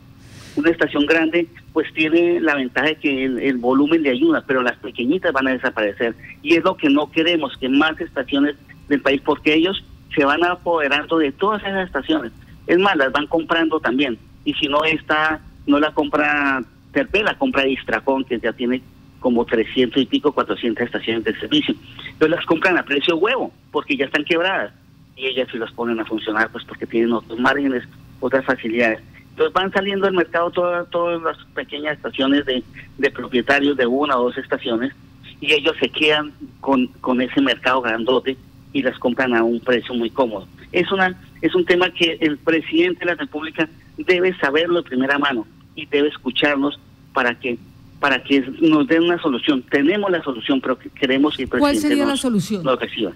Una 0.56 0.72
estación 0.72 1.06
grande 1.06 1.48
pues 1.74 1.92
tiene 1.94 2.40
la 2.40 2.56
ventaja 2.56 2.88
de 2.88 2.96
que 2.96 3.26
el, 3.26 3.58
volumen 3.58 4.04
de 4.04 4.12
ayuda, 4.12 4.44
pero 4.46 4.62
las 4.62 4.78
pequeñitas 4.78 5.32
van 5.32 5.48
a 5.48 5.52
desaparecer 5.52 6.16
y 6.42 6.56
es 6.56 6.64
lo 6.64 6.76
que 6.76 6.90
no 6.90 7.12
queremos, 7.12 7.56
que 7.58 7.70
más 7.70 8.00
estaciones 8.02 8.56
del 8.88 9.02
país, 9.02 9.22
porque 9.24 9.54
ellos 9.54 9.84
se 10.16 10.26
van 10.26 10.44
apoderando 10.44 11.18
de 11.20 11.32
todas 11.32 11.62
esas 11.62 11.86
estaciones 11.86 12.32
es 12.70 12.78
más, 12.78 12.96
las 12.96 13.12
van 13.12 13.26
comprando 13.26 13.80
también. 13.80 14.18
Y 14.46 14.54
si 14.54 14.68
no 14.68 14.84
está, 14.84 15.42
no 15.66 15.80
la 15.80 15.92
compra 15.92 16.64
Terpel, 16.94 17.26
la 17.26 17.36
compra 17.36 17.64
Distracón, 17.64 18.24
que 18.24 18.40
ya 18.40 18.54
tiene 18.54 18.82
como 19.20 19.44
300 19.44 20.00
y 20.00 20.06
pico, 20.06 20.32
400 20.32 20.86
estaciones 20.86 21.24
de 21.24 21.36
servicio. 21.40 21.74
Entonces 22.06 22.30
las 22.30 22.46
compran 22.46 22.78
a 22.78 22.84
precio 22.84 23.18
huevo, 23.18 23.52
porque 23.72 23.98
ya 23.98 24.06
están 24.06 24.24
quebradas. 24.24 24.72
Y 25.18 25.26
ellas 25.26 25.50
se 25.52 25.58
las 25.58 25.72
ponen 25.72 26.00
a 26.00 26.06
funcionar, 26.06 26.52
pues 26.52 26.64
porque 26.64 26.86
tienen 26.86 27.12
otros 27.12 27.40
márgenes, 27.40 27.86
otras 28.20 28.46
facilidades. 28.46 29.02
Entonces 29.32 29.54
van 29.54 29.72
saliendo 29.72 30.08
al 30.08 30.14
mercado 30.14 30.52
todas, 30.52 30.90
todas 30.90 31.22
las 31.22 31.38
pequeñas 31.56 31.96
estaciones 31.98 32.46
de, 32.46 32.64
de 32.98 33.12
propietarios 33.12 33.78
de 33.78 33.86
una 33.86 34.18
o 34.18 34.24
dos 34.26 34.38
estaciones 34.38 34.94
y 35.42 35.54
ellos 35.54 35.76
se 35.80 35.90
quedan 35.90 36.34
con, 36.60 36.88
con 37.00 37.22
ese 37.22 37.40
mercado 37.42 37.82
grandote 37.82 38.36
y 38.74 38.82
las 38.82 38.98
compran 39.00 39.34
a 39.34 39.44
un 39.44 39.60
precio 39.62 39.94
muy 39.96 40.10
cómodo. 40.10 40.48
Es 40.72 40.92
una 40.92 41.18
es 41.42 41.56
un 41.56 41.64
tema 41.66 41.90
que 41.92 42.18
el 42.20 42.38
presidente 42.38 43.00
de 43.00 43.06
la 43.06 43.16
República 43.16 43.70
debe 43.98 44.36
saberlo 44.40 44.82
de 44.82 44.90
primera 44.90 45.18
mano 45.18 45.48
y 45.76 45.86
debe 45.86 46.10
escucharnos 46.10 46.78
para 47.14 47.34
que 47.40 47.58
para 48.02 48.22
que 48.24 48.42
nos 48.62 48.88
den 48.88 49.04
una 49.04 49.22
solución. 49.22 49.62
Tenemos 49.64 50.12
la 50.12 50.22
solución, 50.22 50.60
pero 50.62 50.78
queremos 50.78 51.36
que 51.38 51.44
el 51.44 51.50
presidente 51.50 51.60
¿Cuál 51.60 51.76
sería 51.90 52.04
nos, 52.04 52.12
la 52.14 52.18
solución? 52.18 52.64
nos 52.64 52.80
reciba. 52.80 53.12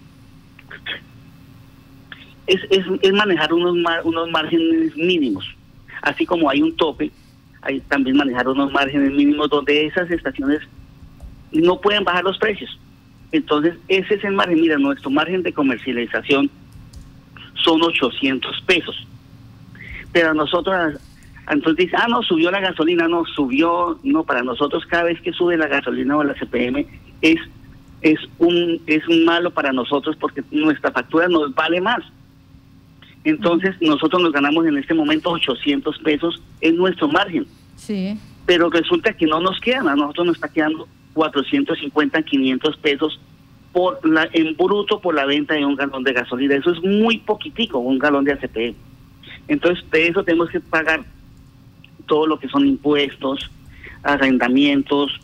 Es, 2.47 2.59
es, 2.69 2.85
es 3.01 3.13
manejar 3.13 3.53
unos 3.53 3.75
mar- 3.75 4.01
unos 4.03 4.29
márgenes 4.29 4.95
mínimos, 4.97 5.45
así 6.03 6.25
como 6.25 6.49
hay 6.49 6.61
un 6.61 6.75
tope, 6.75 7.11
hay 7.61 7.79
también 7.81 8.17
manejar 8.17 8.47
unos 8.47 8.71
márgenes 8.71 9.11
mínimos 9.11 9.49
donde 9.49 9.85
esas 9.85 10.11
estaciones 10.11 10.59
no 11.51 11.79
pueden 11.79 12.03
bajar 12.03 12.23
los 12.23 12.37
precios. 12.37 12.77
Entonces, 13.31 13.75
ese 13.87 14.15
es 14.15 14.23
el 14.23 14.33
margen. 14.33 14.61
Mira, 14.61 14.77
nuestro 14.77 15.09
margen 15.09 15.41
de 15.41 15.53
comercialización 15.53 16.51
son 17.63 17.81
800 17.81 18.61
pesos. 18.61 19.07
Pero 20.11 20.33
nosotros, 20.33 20.99
entonces 21.49 21.85
dice, 21.85 21.95
ah, 21.97 22.07
no, 22.09 22.21
subió 22.21 22.51
la 22.51 22.59
gasolina, 22.59 23.07
no, 23.07 23.25
subió, 23.25 23.97
no, 24.03 24.23
para 24.23 24.43
nosotros 24.43 24.85
cada 24.85 25.05
vez 25.05 25.19
que 25.21 25.31
sube 25.31 25.57
la 25.57 25.67
gasolina 25.67 26.17
o 26.17 26.23
la 26.23 26.35
CPM 26.35 26.85
es, 27.21 27.39
es, 28.01 28.19
un, 28.37 28.79
es 28.85 29.03
malo 29.25 29.51
para 29.51 29.71
nosotros 29.71 30.15
porque 30.19 30.43
nuestra 30.51 30.91
factura 30.91 31.27
nos 31.27 31.55
vale 31.55 31.81
más. 31.81 32.03
Entonces, 33.23 33.75
nosotros 33.79 34.21
nos 34.21 34.31
ganamos 34.31 34.65
en 34.65 34.77
este 34.77 34.93
momento 34.93 35.31
800 35.31 35.97
pesos 35.99 36.41
en 36.61 36.75
nuestro 36.75 37.07
margen 37.07 37.45
Sí. 37.75 38.17
pero 38.45 38.69
resulta 38.69 39.13
que 39.13 39.25
no 39.25 39.39
nos 39.39 39.59
quedan, 39.59 39.87
a 39.87 39.95
nosotros 39.95 40.27
nos 40.27 40.35
está 40.35 40.49
quedando 40.49 40.87
450, 41.13 42.21
500 42.21 42.77
pesos 42.77 43.19
por 43.71 44.07
la, 44.07 44.29
en 44.33 44.55
bruto 44.55 44.99
por 44.99 45.15
la 45.15 45.25
venta 45.25 45.55
de 45.55 45.65
un 45.65 45.75
galón 45.75 46.03
de 46.03 46.13
gasolina. 46.13 46.55
Eso 46.55 46.71
es 46.71 46.81
muy 46.83 47.17
poquitico, 47.17 47.79
un 47.79 47.97
galón 47.97 48.23
de 48.23 48.33
ACP. 48.33 48.75
Entonces, 49.47 49.83
de 49.91 50.07
eso 50.07 50.23
tenemos 50.23 50.49
que 50.49 50.59
pagar 50.59 51.03
todo 52.05 52.27
lo 52.27 52.39
que 52.39 52.47
son 52.49 52.67
impuestos, 52.67 53.49
arrendamientos, 54.03 55.19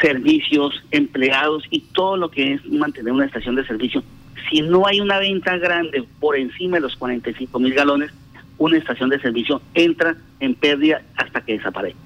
servicios, 0.00 0.82
empleados 0.90 1.64
y 1.70 1.80
todo 1.80 2.16
lo 2.16 2.30
que 2.30 2.54
es 2.54 2.66
mantener 2.66 3.12
una 3.12 3.26
estación 3.26 3.56
de 3.56 3.66
servicio. 3.66 4.02
Si 4.50 4.60
no 4.62 4.86
hay 4.86 5.00
una 5.00 5.18
venta 5.18 5.56
grande 5.58 6.04
por 6.20 6.36
encima 6.36 6.76
de 6.76 6.82
los 6.82 6.96
45 6.96 7.58
mil 7.58 7.74
galones, 7.74 8.10
una 8.58 8.76
estación 8.76 9.10
de 9.10 9.20
servicio 9.20 9.60
entra 9.74 10.16
en 10.40 10.54
pérdida 10.54 11.02
hasta 11.16 11.40
que 11.40 11.54
desaparezca. 11.54 11.98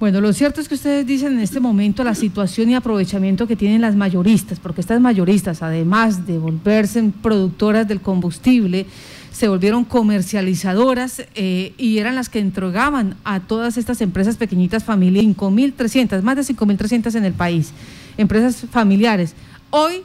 Bueno, 0.00 0.20
lo 0.20 0.32
cierto 0.32 0.60
es 0.60 0.68
que 0.68 0.76
ustedes 0.76 1.04
dicen 1.04 1.32
en 1.32 1.40
este 1.40 1.58
momento 1.58 2.04
la 2.04 2.14
situación 2.14 2.70
y 2.70 2.76
aprovechamiento 2.76 3.48
que 3.48 3.56
tienen 3.56 3.80
las 3.80 3.96
mayoristas, 3.96 4.60
porque 4.60 4.80
estas 4.80 5.00
mayoristas, 5.00 5.60
además 5.60 6.24
de 6.24 6.38
volverse 6.38 7.02
productoras 7.20 7.88
del 7.88 8.00
combustible, 8.00 8.86
se 9.32 9.48
volvieron 9.48 9.84
comercializadoras 9.84 11.24
eh, 11.34 11.72
y 11.78 11.98
eran 11.98 12.14
las 12.14 12.28
que 12.28 12.38
entregaban 12.38 13.16
a 13.24 13.40
todas 13.40 13.76
estas 13.76 14.00
empresas 14.00 14.36
pequeñitas 14.36 14.84
familiares, 14.84 15.36
5.300, 15.36 16.22
más 16.22 16.36
de 16.36 16.54
5.300 16.54 17.16
en 17.16 17.24
el 17.24 17.32
país, 17.32 17.72
empresas 18.16 18.66
familiares. 18.70 19.34
Hoy, 19.70 20.02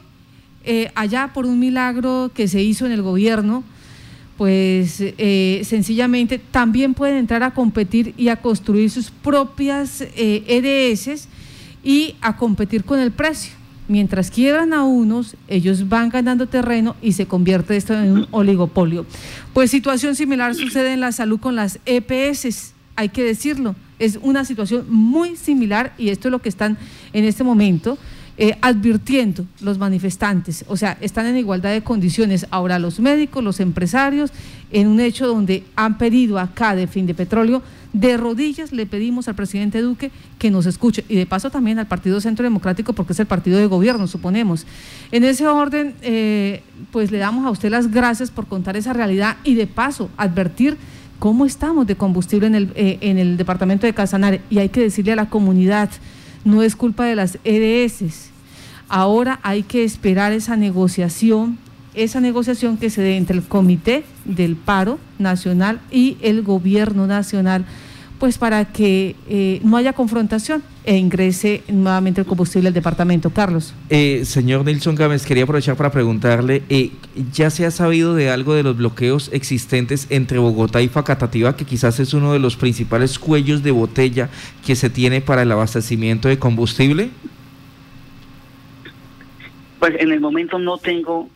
eh, 0.64 0.92
allá 0.96 1.32
por 1.34 1.46
un 1.46 1.60
milagro 1.60 2.32
que 2.34 2.48
se 2.48 2.62
hizo 2.62 2.86
en 2.86 2.94
el 2.94 3.02
gobierno, 3.02 3.64
pues 4.38 4.98
eh, 5.00 5.62
sencillamente 5.66 6.40
también 6.40 6.94
pueden 6.94 7.18
entrar 7.18 7.44
a 7.44 7.54
competir 7.54 8.14
y 8.18 8.30
a 8.30 8.38
construir 8.38 8.90
sus 8.90 9.12
propias 9.12 10.02
eh, 10.02 10.44
EDS 10.48 11.28
y 11.84 12.16
a 12.22 12.38
competir 12.38 12.84
con 12.84 13.00
el 13.00 13.12
precio. 13.12 13.54
Mientras 13.90 14.32
quiebran 14.32 14.72
a 14.72 14.86
unos, 14.86 15.36
ellos 15.50 15.90
van 15.90 16.08
ganando 16.08 16.48
terreno 16.48 16.96
y 17.02 17.12
se 17.12 17.26
convierte 17.26 17.76
esto 17.76 17.94
en 17.94 18.12
un 18.12 18.28
oligopolio. 18.32 19.06
Pues 19.52 19.72
situación 19.72 20.16
similar 20.16 20.56
sucede 20.56 20.94
en 20.94 21.02
la 21.02 21.12
salud 21.12 21.40
con 21.40 21.58
las 21.58 21.80
EPS, 21.86 22.74
hay 22.96 23.10
que 23.10 23.24
decirlo. 23.24 23.76
Es 24.00 24.18
una 24.22 24.46
situación 24.46 24.86
muy 24.90 25.36
similar 25.36 25.94
y 25.98 26.10
esto 26.10 26.30
es 26.30 26.32
lo 26.32 26.40
que 26.40 26.50
están 26.50 26.78
en 27.12 27.26
este 27.26 27.44
momento 27.44 27.98
eh, 28.38 28.58
advirtiendo 28.62 29.46
los 29.62 29.78
manifestantes, 29.78 30.66
o 30.68 30.78
sea, 30.78 30.98
están 31.02 31.28
en 31.28 31.38
igualdad 31.38 31.72
de 31.72 31.84
condiciones 31.84 32.48
ahora 32.50 32.80
los 32.80 33.00
médicos, 33.00 33.44
los 33.44 33.60
empresarios, 33.60 34.32
en 34.72 34.88
un 34.88 35.00
hecho 35.00 35.28
donde 35.28 35.64
han 35.76 35.98
pedido 35.98 36.40
acá 36.40 36.76
de 36.76 36.88
fin 36.88 37.06
de 37.06 37.14
petróleo, 37.14 37.62
de 37.94 38.18
rodillas 38.18 38.72
le 38.72 38.88
pedimos 38.88 39.28
al 39.28 39.36
presidente 39.36 39.82
Duque 39.82 40.12
que 40.40 40.50
nos 40.50 40.66
escuche 40.66 41.06
y 41.08 41.16
de 41.16 41.28
paso 41.28 41.52
también 41.52 41.78
al 41.78 41.86
Partido 41.86 42.20
Centro 42.20 42.44
Democrático 42.44 42.94
porque 42.94 43.14
es 43.14 43.20
el 43.20 43.28
partido 43.28 43.60
de 43.60 43.68
gobierno, 43.68 44.08
suponemos. 44.08 44.66
En 45.12 45.24
ese 45.24 45.48
orden, 45.48 45.94
eh, 46.02 46.64
pues 46.92 47.12
le 47.12 47.20
damos 47.20 47.46
a 47.46 47.52
usted 47.52 47.70
las 47.70 47.92
gracias 47.92 48.32
por 48.32 48.48
contar 48.48 48.76
esa 48.76 48.94
realidad 48.94 49.38
y 49.44 49.54
de 49.54 49.68
paso 49.68 50.10
advertir 50.18 50.76
cómo 51.20 51.46
estamos 51.46 51.86
de 51.86 51.96
combustible 51.96 52.48
en 52.48 52.56
el, 52.56 52.72
eh, 52.76 52.98
en 53.02 53.20
el 53.20 53.38
departamento 53.38 53.86
de 53.86 53.94
Casanare 53.94 54.42
y 54.50 54.58
hay 54.58 54.70
que 54.70 54.82
decirle 54.82 55.14
a 55.14 55.16
la 55.16 55.30
comunidad, 55.30 55.90
no 56.44 56.64
es 56.64 56.76
culpa 56.76 57.06
de 57.06 57.16
las 57.16 57.38
EDS. 57.44 58.30
Ahora 58.90 59.40
hay 59.44 59.64
que 59.64 59.84
esperar 59.84 60.32
esa 60.34 60.56
negociación, 60.56 61.58
esa 61.94 62.20
negociación 62.20 62.78
que 62.78 62.90
se 62.90 63.02
dé 63.02 63.18
entre 63.18 63.38
el 63.38 63.44
Comité 63.44 64.04
del 64.26 64.56
Paro 64.56 65.00
Nacional 65.20 65.80
y 65.92 66.18
el 66.22 66.44
Gobierno 66.44 67.08
Nacional, 67.08 67.66
pues 68.24 68.38
para 68.38 68.64
que 68.64 69.18
eh, 69.28 69.60
no 69.66 69.76
haya 69.76 69.92
confrontación 69.92 70.64
e 70.86 70.96
ingrese 70.96 71.62
nuevamente 71.68 72.22
el 72.22 72.26
combustible 72.26 72.70
al 72.70 72.74
departamento. 72.74 73.32
Carlos. 73.32 73.76
Eh, 73.90 74.24
señor 74.24 74.64
Nilson 74.64 74.96
Gámez, 74.96 75.26
quería 75.26 75.44
aprovechar 75.44 75.76
para 75.76 75.92
preguntarle, 75.92 76.64
eh, 76.70 76.92
¿ya 77.34 77.50
se 77.50 77.66
ha 77.66 77.72
sabido 77.72 78.16
de 78.16 78.30
algo 78.30 78.54
de 78.54 78.64
los 78.64 78.78
bloqueos 78.78 79.30
existentes 79.34 80.08
entre 80.10 80.40
Bogotá 80.40 80.82
y 80.82 80.88
Facatativá, 80.88 81.58
que 81.58 81.66
quizás 81.66 82.00
es 82.00 82.14
uno 82.14 82.32
de 82.32 82.40
los 82.40 82.56
principales 82.56 83.20
cuellos 83.20 83.62
de 83.62 83.72
botella 83.72 84.30
que 84.66 84.78
se 84.78 84.90
tiene 84.90 85.20
para 85.20 85.42
el 85.42 85.52
abastecimiento 85.52 86.30
de 86.30 86.40
combustible? 86.40 87.10
Pues 89.80 89.96
en 90.00 90.14
el 90.14 90.22
momento 90.22 90.60
no 90.60 90.78
tengo 90.78 91.28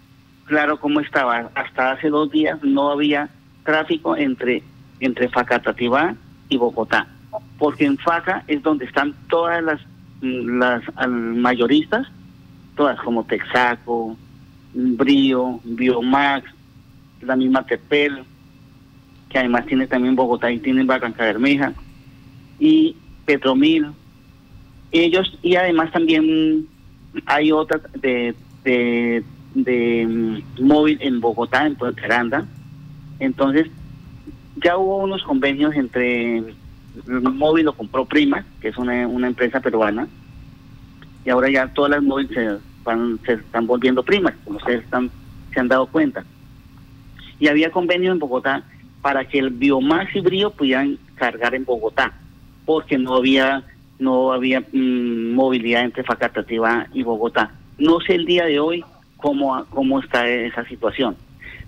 claro 0.46 0.80
cómo 0.80 1.02
estaba. 1.02 1.52
Hasta 1.54 1.92
hace 1.92 2.08
dos 2.08 2.32
días 2.32 2.60
no 2.64 2.92
había 2.92 3.30
tráfico 3.66 4.16
entre, 4.16 4.64
entre 5.02 5.28
Facatativá 5.28 6.16
y 6.50 6.58
Bogotá. 6.58 7.08
Porque 7.58 7.86
en 7.86 7.98
Faca 7.98 8.44
es 8.48 8.62
donde 8.64 8.86
están 8.86 9.14
todas 9.30 9.64
las, 9.64 9.82
las 10.22 10.84
al- 10.96 11.12
mayoristas, 11.12 12.08
todas 12.76 13.00
como 13.02 13.24
Texaco, 13.26 14.16
Brío, 14.74 15.60
Biomax, 15.64 16.46
la 17.22 17.36
misma 17.36 17.66
Tepel, 17.66 18.24
que 19.30 19.40
además 19.40 19.66
tiene 19.66 19.88
también 19.88 20.16
Bogotá 20.16 20.52
y 20.52 20.60
tiene 20.60 20.84
Barranca 20.84 21.24
Bermeja, 21.26 21.74
y 22.60 22.96
Petromil. 23.26 23.88
Ellos, 24.92 25.38
y 25.42 25.56
además 25.56 25.92
también 25.92 26.66
hay 27.26 27.52
otras 27.52 27.82
de, 28.02 28.34
de, 28.64 29.24
de 29.54 30.08
mm, 30.08 30.64
móvil 30.64 30.98
en 31.02 31.20
Bogotá, 31.20 31.66
en 31.66 31.76
Puerto 31.76 32.04
Aranda. 32.06 32.46
Entonces, 33.20 33.68
ya 34.64 34.78
hubo 34.78 34.98
unos 34.98 35.24
convenios 35.24 35.76
entre 35.76 36.44
móvil 37.06 37.66
lo 37.66 37.74
compró 37.74 38.06
Prima, 38.06 38.46
que 38.62 38.70
es 38.70 38.78
una, 38.78 39.08
una 39.08 39.28
empresa 39.28 39.60
peruana, 39.60 40.08
y 41.26 41.30
ahora 41.30 41.50
ya 41.50 41.68
todas 41.74 41.92
las 41.92 42.04
móviles 42.04 42.34
se, 42.34 42.58
van, 42.84 43.20
se 43.26 43.34
están 43.34 43.68
volviendo 43.68 44.04
primas, 44.04 44.34
como 44.44 44.58
ustedes 44.58 44.84
están, 44.84 45.12
se 45.54 45.60
han 45.60 45.68
dado 45.68 45.88
cuenta. 45.88 46.24
Y 47.40 47.48
había 47.48 47.72
convenio 47.72 48.12
en 48.12 48.20
Bogotá 48.20 48.64
para 49.02 49.26
que 49.26 49.40
el 49.40 49.52
Biomax 49.52 50.16
y 50.16 50.22
Brío 50.22 50.52
pudieran 50.52 50.98
cargar 51.16 51.54
en 51.54 51.66
Bogotá, 51.66 52.14
porque 52.66 52.98
no 52.98 53.16
había 53.16 53.64
no 54.00 54.32
había 54.32 54.60
mm, 54.60 55.34
movilidad 55.34 55.84
entre 55.84 56.04
Facatativá 56.04 56.88
y 56.94 57.02
Bogotá. 57.02 57.52
No 57.80 58.00
sé 58.00 58.14
el 58.14 58.26
día 58.26 58.46
de 58.46 58.60
hoy 58.60 58.86
cómo, 59.18 59.66
cómo 59.72 60.00
está 60.00 60.28
esa 60.30 60.64
situación, 60.66 61.16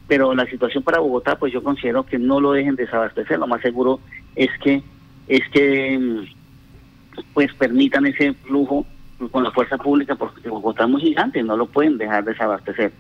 pero 0.10 0.34
la 0.36 0.46
situación 0.48 0.84
para 0.84 1.00
Bogotá, 1.00 1.38
pues 1.40 1.54
yo 1.54 1.64
considero 1.64 2.04
que 2.06 2.20
no 2.20 2.42
lo 2.42 2.52
dejen 2.52 2.76
desabastecer. 2.76 3.40
Lo 3.40 3.48
más 3.48 3.62
seguro 3.62 4.02
es 4.36 4.50
que 4.62 4.84
es 5.28 5.48
que 5.54 5.98
mm, 5.98 7.22
pues 7.34 7.54
permitan 7.54 8.06
ese 8.08 8.34
flujo 8.34 8.86
con 9.32 9.44
la 9.44 9.52
fuerza 9.52 9.78
pública, 9.78 10.16
porque 10.16 10.50
Bogotá 10.50 10.84
es 10.84 10.90
muy 10.90 11.02
gigante, 11.02 11.42
no 11.44 11.56
lo 11.56 11.68
pueden 11.68 11.98
dejar 11.98 12.26
desabastecer. 12.26 12.92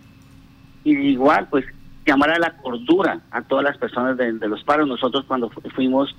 Y 0.85 0.91
igual, 0.95 1.47
pues 1.49 1.65
llamar 2.05 2.29
a 2.31 2.39
la 2.39 2.55
cordura 2.57 3.21
a 3.31 3.41
todas 3.41 3.63
las 3.65 3.77
personas 3.77 4.15
de, 4.17 4.31
los 4.47 4.63
paros. 4.63 4.87
Nosotros 4.87 5.25
cuando 5.27 5.49
fu- 5.49 5.61
fuimos 5.75 6.15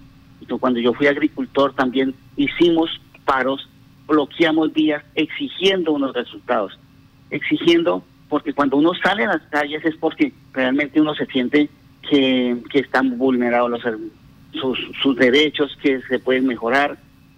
cuando 0.59 0.81
yo 0.81 0.93
fui 0.95 1.07
agricultor 1.07 1.73
también 1.75 2.13
hicimos 2.37 2.91
paros, 3.25 3.69
bloqueamos 4.09 4.73
vías 4.73 5.05
exigiendo 5.15 5.93
unos 5.93 6.13
resultados, 6.13 6.77
exigiendo, 7.31 8.03
porque 8.31 8.55
cuando 8.55 8.77
uno 8.77 8.93
sale 8.95 9.25
a 9.25 9.33
las 9.35 9.43
calles 9.51 9.85
es 9.85 9.97
porque 9.97 10.33
realmente 10.55 11.01
uno 11.01 11.15
se 11.15 11.27
siente 11.27 11.69
que, 12.09 12.57
están 12.73 13.19
vulnerados 13.19 13.83
sus, 14.53 15.17
derechos, 15.17 15.77
que 15.83 16.01
se 16.03 16.21
pueden 16.21 16.47
mejorar, 16.47 16.97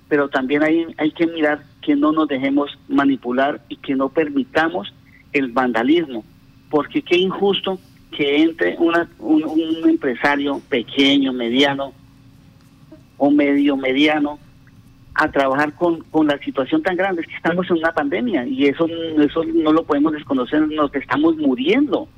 pero 0.09 0.29
también 0.29 0.63
hay, 0.63 0.87
hay 0.99 1.11
que 1.11 1.27
mirar 1.27 1.65
que 1.81 1.97
no 1.97 2.13
nos 2.13 2.29
dejemos 2.29 2.79
manipular 2.89 3.63
y 3.71 3.77
que 3.77 3.97
no 3.97 4.11
permitamos 4.11 4.93
el 5.33 5.51
vandalismo, 5.51 6.25
porque 6.71 7.01
qué 7.01 7.17
injusto 7.17 7.81
que 8.11 8.43
entre 8.43 8.77
una, 8.79 9.09
un, 9.19 9.45
un 9.45 9.89
empresario 9.89 10.61
pequeño, 10.69 11.33
mediano 11.33 11.95
o 13.17 13.31
medio 13.31 13.79
mediano 13.79 14.39
a 15.15 15.31
trabajar 15.31 15.75
con, 15.75 16.01
con 16.11 16.27
la 16.27 16.39
situación 16.39 16.83
tan 16.83 16.97
grande. 16.97 17.23
Es 17.23 17.29
que 17.29 17.37
estamos 17.37 17.69
en 17.71 17.79
una 17.79 17.93
pandemia 17.93 18.47
y 18.47 18.67
eso, 18.67 18.87
eso 19.19 19.45
no 19.45 19.73
lo 19.73 19.85
podemos 19.85 20.13
desconocer, 20.13 20.67
nos 20.69 20.95
estamos 20.95 21.37
muriendo. 21.37 22.09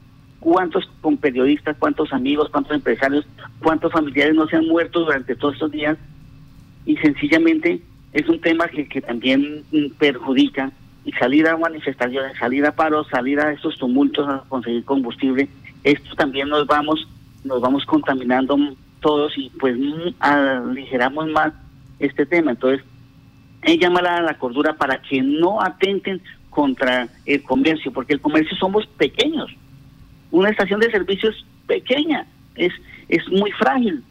¿Cuántos 0.41 0.87
con 1.01 1.17
periodistas, 1.17 1.77
cuántos 1.79 2.13
amigos, 2.13 2.51
cuántos 2.51 2.77
empresarios, 2.77 3.27
cuántos 3.61 3.93
familiares 3.93 4.35
no 4.35 4.47
se 4.47 4.57
han 4.57 4.67
muerto 4.67 5.01
durante 5.01 5.35
todos 5.35 5.55
estos 5.55 5.71
días? 5.71 5.97
Y 6.85 6.97
sencillamente 6.99 7.81
es 8.13 8.29
un 8.29 8.41
tema 8.41 8.69
que, 8.69 8.87
que 8.87 9.01
también 9.01 9.65
perjudica 9.99 10.71
y 11.05 11.13
salir 11.13 11.49
a 11.49 11.57
manifestaciones, 11.57 12.37
salir 12.39 12.65
a 12.67 12.73
paros, 12.73 13.09
salir 13.09 13.41
a 13.41 13.53
estos 13.53 13.79
tumultos 13.79 14.29
a 14.29 14.45
conseguir 14.49 14.85
combustible, 14.85 15.49
esto 15.83 16.15
también 16.17 16.49
nos 16.49 16.67
vamos, 16.67 17.07
nos 17.45 17.61
vamos 17.61 17.85
contaminando 17.85 18.57
todos 19.01 19.37
y 19.37 19.51
pues 19.61 19.77
aligeramos 20.19 21.29
más 21.29 21.53
este 21.99 22.27
tema. 22.27 22.53
Entonces, 22.53 22.85
él 23.63 23.79
llama 23.79 24.01
a 24.01 24.21
la 24.21 24.39
cordura 24.39 24.75
para 24.75 25.01
que 25.01 25.23
no 25.23 25.61
atenten 25.61 26.21
contra 26.51 27.09
el 27.27 27.43
comercio, 27.43 27.93
porque 27.93 28.13
el 28.13 28.21
comercio 28.21 28.57
somos 28.57 28.87
pequeños. 28.87 29.51
Una 30.31 30.51
estación 30.51 30.81
de 30.81 30.91
servicios 30.91 31.47
pequeña, 31.67 32.27
es, 32.55 32.73
es 33.09 33.27
muy 33.29 33.51
frágil. 33.53 34.03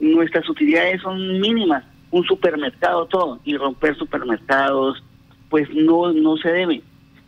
Nuestras 0.00 0.48
utilidades 0.48 1.00
son 1.02 1.40
mínimas. 1.40 1.84
Un 2.10 2.24
supermercado, 2.24 3.06
todo. 3.06 3.40
Y 3.44 3.56
romper 3.56 3.96
supermercados, 3.96 5.02
pues 5.48 5.68
no, 5.74 6.12
no 6.12 6.36
se 6.36 6.48
debe, 6.50 6.82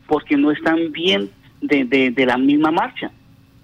porque 0.06 0.36
no 0.36 0.50
están 0.50 0.92
bien 0.92 1.30
de, 1.60 1.84
de, 1.84 2.10
de 2.10 2.26
la 2.26 2.36
misma 2.36 2.70
marcha. 2.70 3.10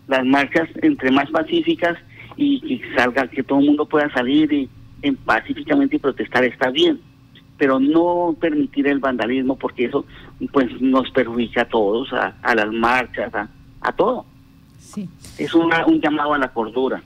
Las 0.06 0.24
marchas 0.24 0.68
entre 0.82 1.10
más 1.10 1.30
pacíficas 1.30 1.96
y 2.36 2.60
que 2.60 2.94
salga, 2.94 3.28
que 3.28 3.42
todo 3.42 3.60
el 3.60 3.66
mundo 3.66 3.86
pueda 3.86 4.10
salir 4.12 4.52
y, 4.52 4.68
en 5.02 5.16
pacíficamente 5.16 5.96
y 5.96 5.98
protestar 5.98 6.44
está 6.44 6.70
bien, 6.70 7.00
pero 7.58 7.78
no 7.78 8.34
permitir 8.40 8.86
el 8.86 8.98
vandalismo 8.98 9.56
porque 9.56 9.86
eso 9.86 10.04
pues 10.52 10.80
nos 10.80 11.10
perjudica 11.10 11.62
a 11.62 11.68
todos, 11.68 12.12
a, 12.12 12.54
las 12.54 12.72
marchas, 12.72 13.34
a, 13.34 13.48
a 13.80 13.92
todo. 13.92 14.24
Sí. 14.78 15.08
Es 15.38 15.54
una, 15.54 15.86
un 15.86 16.00
llamado 16.00 16.34
a 16.34 16.38
la 16.38 16.52
cordura. 16.52 17.02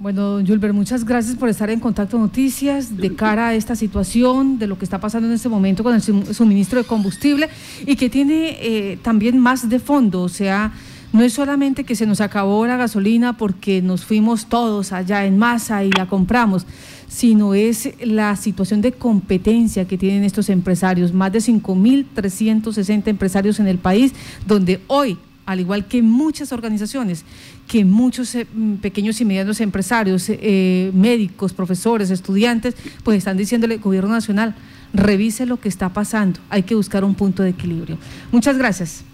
Bueno, 0.00 0.40
Julber, 0.44 0.72
muchas 0.72 1.04
gracias 1.04 1.36
por 1.36 1.48
estar 1.48 1.70
en 1.70 1.78
Contacto 1.78 2.18
Noticias 2.18 2.96
de 2.96 3.14
cara 3.14 3.48
a 3.48 3.54
esta 3.54 3.76
situación, 3.76 4.58
de 4.58 4.66
lo 4.66 4.76
que 4.76 4.84
está 4.84 4.98
pasando 4.98 5.28
en 5.28 5.34
este 5.34 5.48
momento 5.48 5.84
con 5.84 5.94
el 5.94 6.02
suministro 6.02 6.80
de 6.80 6.84
combustible 6.84 7.48
y 7.86 7.94
que 7.94 8.10
tiene 8.10 8.58
eh, 8.60 8.98
también 9.02 9.38
más 9.38 9.68
de 9.68 9.78
fondo, 9.78 10.22
o 10.22 10.28
sea, 10.28 10.72
no 11.14 11.22
es 11.22 11.32
solamente 11.32 11.84
que 11.84 11.94
se 11.94 12.06
nos 12.06 12.20
acabó 12.20 12.66
la 12.66 12.76
gasolina 12.76 13.36
porque 13.36 13.80
nos 13.80 14.04
fuimos 14.04 14.46
todos 14.46 14.90
allá 14.90 15.24
en 15.24 15.38
masa 15.38 15.84
y 15.84 15.92
la 15.92 16.06
compramos, 16.06 16.66
sino 17.06 17.54
es 17.54 17.90
la 18.00 18.34
situación 18.34 18.80
de 18.80 18.90
competencia 18.90 19.86
que 19.86 19.96
tienen 19.96 20.24
estos 20.24 20.48
empresarios, 20.48 21.12
más 21.12 21.32
de 21.32 21.38
5.360 21.38 23.06
empresarios 23.06 23.60
en 23.60 23.68
el 23.68 23.78
país, 23.78 24.12
donde 24.44 24.80
hoy 24.88 25.16
al 25.46 25.60
igual 25.60 25.86
que 25.86 26.02
muchas 26.02 26.50
organizaciones, 26.52 27.24
que 27.68 27.84
muchos 27.84 28.34
eh, 28.34 28.46
pequeños 28.80 29.20
y 29.20 29.24
medianos 29.24 29.60
empresarios, 29.60 30.24
eh, 30.28 30.90
médicos, 30.94 31.52
profesores, 31.52 32.10
estudiantes, 32.10 32.74
pues 33.04 33.18
están 33.18 33.36
diciéndole, 33.36 33.76
gobierno 33.76 34.10
nacional, 34.10 34.56
revise 34.92 35.46
lo 35.46 35.60
que 35.60 35.68
está 35.68 35.90
pasando, 35.90 36.40
hay 36.48 36.64
que 36.64 36.74
buscar 36.74 37.04
un 37.04 37.14
punto 37.14 37.44
de 37.44 37.50
equilibrio. 37.50 37.98
Muchas 38.32 38.58
gracias. 38.58 39.04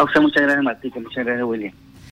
A 0.00 0.04
usted 0.04 0.22
muchas 0.22 0.42
gracias, 0.44 0.64
Martín, 0.64 0.92
muchas 1.02 1.26
gracias, 1.26 1.46
William. 1.46 1.74